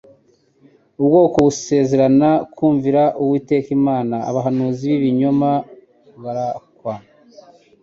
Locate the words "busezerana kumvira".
1.45-3.01